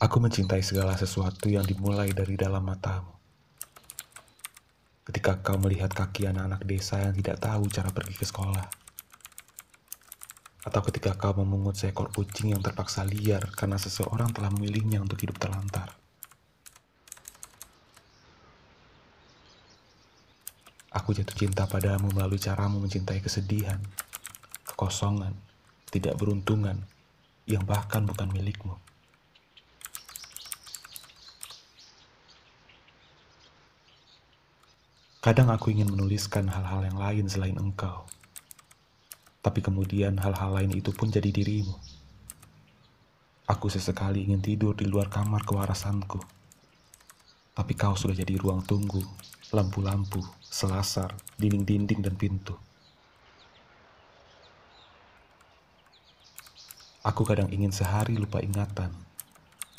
Aku 0.00 0.16
mencintai 0.16 0.64
segala 0.64 0.96
sesuatu 0.96 1.52
yang 1.52 1.60
dimulai 1.60 2.08
dari 2.16 2.32
dalam 2.32 2.64
matamu. 2.64 3.12
Ketika 5.04 5.44
kau 5.44 5.60
melihat 5.60 5.92
kaki 5.92 6.24
anak-anak 6.24 6.64
desa 6.64 7.04
yang 7.04 7.12
tidak 7.12 7.36
tahu 7.36 7.68
cara 7.68 7.92
pergi 7.92 8.16
ke 8.16 8.24
sekolah. 8.24 8.64
Atau 10.64 10.80
ketika 10.88 11.20
kau 11.20 11.36
memungut 11.36 11.76
seekor 11.76 12.08
kucing 12.16 12.56
yang 12.56 12.64
terpaksa 12.64 13.04
liar 13.04 13.44
karena 13.52 13.76
seseorang 13.76 14.32
telah 14.32 14.48
memilihnya 14.48 15.04
untuk 15.04 15.20
hidup 15.20 15.36
terlantar. 15.36 15.92
Aku 20.96 21.12
jatuh 21.12 21.36
cinta 21.36 21.68
padamu 21.68 22.08
melalui 22.08 22.40
caramu 22.40 22.80
mencintai 22.80 23.20
kesedihan, 23.20 23.84
kekosongan, 24.64 25.36
tidak 25.92 26.16
beruntungan, 26.16 26.88
yang 27.44 27.68
bahkan 27.68 28.08
bukan 28.08 28.32
milikmu. 28.32 28.80
Kadang 35.20 35.52
aku 35.52 35.68
ingin 35.68 35.92
menuliskan 35.92 36.48
hal-hal 36.48 36.80
yang 36.80 36.96
lain 36.96 37.28
selain 37.28 37.52
engkau. 37.60 38.08
Tapi 39.44 39.60
kemudian 39.60 40.16
hal-hal 40.16 40.56
lain 40.56 40.72
itu 40.72 40.96
pun 40.96 41.12
jadi 41.12 41.28
dirimu. 41.28 41.76
Aku 43.44 43.68
sesekali 43.68 44.24
ingin 44.24 44.40
tidur 44.40 44.72
di 44.72 44.88
luar 44.88 45.12
kamar 45.12 45.44
kewarasanku. 45.44 46.24
Tapi 47.52 47.72
kau 47.76 47.92
sudah 48.00 48.16
jadi 48.16 48.32
ruang 48.40 48.64
tunggu, 48.64 49.04
lampu-lampu, 49.52 50.24
selasar, 50.40 51.12
dinding-dinding, 51.36 52.00
dan 52.00 52.16
pintu. 52.16 52.56
Aku 57.04 57.28
kadang 57.28 57.52
ingin 57.52 57.76
sehari 57.76 58.16
lupa 58.16 58.40
ingatan, 58.40 58.96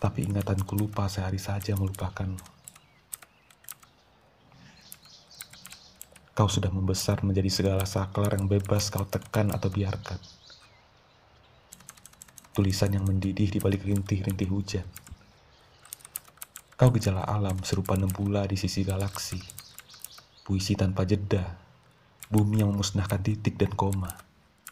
tapi 0.00 0.24
ingatanku 0.24 0.72
lupa 0.80 1.12
sehari 1.12 1.36
saja 1.36 1.76
melupakanmu. 1.76 2.55
Kau 6.36 6.52
sudah 6.52 6.68
membesar 6.68 7.24
menjadi 7.24 7.48
segala 7.48 7.88
saklar 7.88 8.36
yang 8.36 8.44
bebas 8.44 8.92
kau 8.92 9.08
tekan 9.08 9.48
atau 9.48 9.72
biarkan. 9.72 10.20
Tulisan 12.52 12.92
yang 12.92 13.08
mendidih 13.08 13.48
di 13.48 13.56
balik 13.56 13.88
rintih-rintih 13.88 14.44
hujan. 14.52 14.84
Kau 16.76 16.92
gejala 16.92 17.24
alam 17.24 17.56
serupa 17.64 17.96
nebula 17.96 18.44
di 18.44 18.60
sisi 18.60 18.84
galaksi. 18.84 19.40
Puisi 20.44 20.76
tanpa 20.76 21.08
jeda. 21.08 21.56
Bumi 22.28 22.60
yang 22.60 22.68
memusnahkan 22.68 23.24
titik 23.24 23.56
dan 23.56 23.72
koma. 23.72 24.12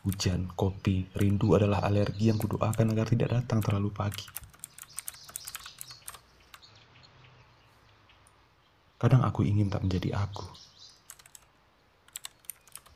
Hujan, 0.05 0.53
kopi, 0.53 1.09
rindu 1.17 1.57
adalah 1.57 1.81
alergi 1.81 2.29
yang 2.29 2.37
kudoakan 2.37 2.92
agar 2.92 3.09
tidak 3.09 3.41
datang 3.41 3.65
terlalu 3.65 3.89
pagi. 3.89 4.29
Kadang 9.01 9.25
aku 9.25 9.48
ingin 9.48 9.73
tak 9.73 9.81
menjadi 9.81 10.12
aku 10.29 10.73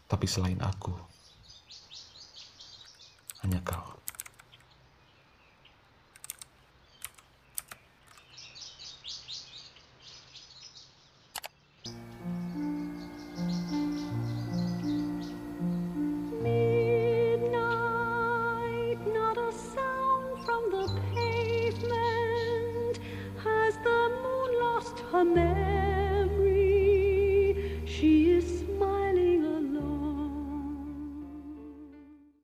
tapi 0.09 0.25
selain 0.25 0.57
aku, 0.65 0.97
hanya 3.45 3.61
kau. 3.61 3.99